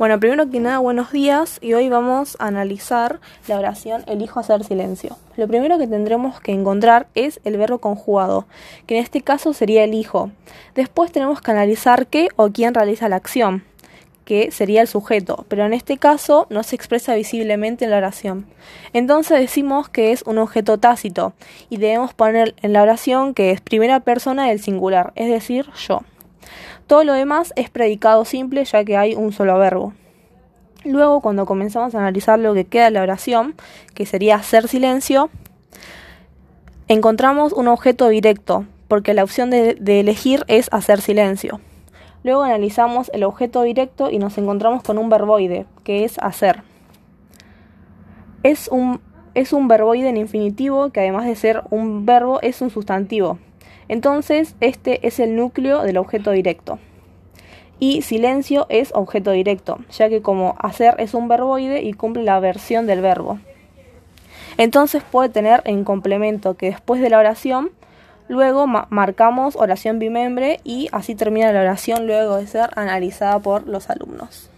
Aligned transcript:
Bueno, 0.00 0.18
primero 0.18 0.48
que 0.48 0.60
nada, 0.60 0.78
buenos 0.78 1.12
días 1.12 1.58
y 1.60 1.74
hoy 1.74 1.90
vamos 1.90 2.34
a 2.40 2.46
analizar 2.46 3.20
la 3.48 3.58
oración 3.58 4.02
elijo 4.06 4.40
hacer 4.40 4.64
silencio. 4.64 5.18
Lo 5.36 5.46
primero 5.46 5.76
que 5.76 5.86
tendremos 5.86 6.40
que 6.40 6.52
encontrar 6.52 7.08
es 7.14 7.38
el 7.44 7.58
verbo 7.58 7.80
conjugado, 7.80 8.46
que 8.86 8.96
en 8.96 9.04
este 9.04 9.20
caso 9.20 9.52
sería 9.52 9.84
elijo. 9.84 10.30
Después 10.74 11.12
tenemos 11.12 11.42
que 11.42 11.50
analizar 11.50 12.06
qué 12.06 12.28
o 12.36 12.48
quién 12.48 12.72
realiza 12.72 13.10
la 13.10 13.16
acción, 13.16 13.62
que 14.24 14.50
sería 14.52 14.80
el 14.80 14.88
sujeto, 14.88 15.44
pero 15.48 15.66
en 15.66 15.74
este 15.74 15.98
caso 15.98 16.46
no 16.48 16.62
se 16.62 16.76
expresa 16.76 17.14
visiblemente 17.14 17.84
en 17.84 17.90
la 17.90 17.98
oración. 17.98 18.46
Entonces 18.94 19.38
decimos 19.38 19.90
que 19.90 20.12
es 20.12 20.22
un 20.22 20.38
objeto 20.38 20.78
tácito 20.78 21.34
y 21.68 21.76
debemos 21.76 22.14
poner 22.14 22.54
en 22.62 22.72
la 22.72 22.80
oración 22.80 23.34
que 23.34 23.50
es 23.50 23.60
primera 23.60 24.00
persona 24.00 24.48
del 24.48 24.62
singular, 24.62 25.12
es 25.14 25.28
decir, 25.28 25.66
yo. 25.86 26.00
Todo 26.90 27.04
lo 27.04 27.12
demás 27.12 27.52
es 27.54 27.70
predicado 27.70 28.24
simple 28.24 28.64
ya 28.64 28.84
que 28.84 28.96
hay 28.96 29.14
un 29.14 29.30
solo 29.30 29.56
verbo. 29.60 29.92
Luego, 30.84 31.20
cuando 31.20 31.46
comenzamos 31.46 31.94
a 31.94 31.98
analizar 31.98 32.40
lo 32.40 32.52
que 32.52 32.64
queda 32.64 32.86
de 32.86 32.90
la 32.90 33.02
oración, 33.02 33.54
que 33.94 34.06
sería 34.06 34.34
hacer 34.34 34.66
silencio, 34.66 35.30
encontramos 36.88 37.52
un 37.52 37.68
objeto 37.68 38.08
directo, 38.08 38.64
porque 38.88 39.14
la 39.14 39.22
opción 39.22 39.50
de, 39.50 39.76
elegir 40.00 40.44
es 40.48 40.68
hacer 40.72 41.00
silencio. 41.00 41.60
Luego 42.24 42.42
analizamos 42.42 43.08
el 43.14 43.22
objeto 43.22 43.62
directo 43.62 44.10
y 44.10 44.18
nos 44.18 44.36
encontramos 44.36 44.82
con 44.82 44.98
un 44.98 45.10
verboide, 45.10 45.66
que 45.84 46.04
es 46.04 46.18
hacer. 46.18 46.64
Es 48.42 48.66
un, 48.66 49.00
es 49.34 49.52
un 49.52 49.68
verboide 49.68 50.08
en 50.08 50.16
infinitivo 50.16 50.90
que 50.90 50.98
además 50.98 51.26
de 51.26 51.36
ser 51.36 51.62
un 51.70 52.04
verbo 52.04 52.40
es 52.42 52.60
un 52.60 52.70
sustantivo. 52.70 53.38
Entonces, 53.90 54.54
este 54.60 55.04
es 55.08 55.18
el 55.18 55.34
núcleo 55.34 55.82
del 55.82 55.98
objeto 55.98 56.30
directo. 56.30 56.78
Y 57.80 58.02
silencio 58.02 58.66
es 58.68 58.92
objeto 58.94 59.32
directo, 59.32 59.80
ya 59.90 60.08
que 60.08 60.22
como 60.22 60.54
hacer 60.60 60.94
es 60.98 61.12
un 61.12 61.26
verboide 61.26 61.82
y 61.82 61.92
cumple 61.94 62.22
la 62.22 62.38
versión 62.38 62.86
del 62.86 63.00
verbo. 63.00 63.40
Entonces 64.58 65.02
puede 65.02 65.28
tener 65.28 65.62
en 65.64 65.82
complemento 65.82 66.54
que 66.54 66.66
después 66.66 67.00
de 67.00 67.10
la 67.10 67.18
oración, 67.18 67.72
luego 68.28 68.68
ma 68.68 68.86
marcamos 68.90 69.56
oración 69.56 69.98
bimembre 69.98 70.60
y 70.62 70.88
así 70.92 71.16
termina 71.16 71.52
la 71.52 71.62
oración 71.62 72.06
luego 72.06 72.36
de 72.36 72.46
ser 72.46 72.70
analizada 72.76 73.40
por 73.40 73.66
los 73.66 73.90
alumnos. 73.90 74.50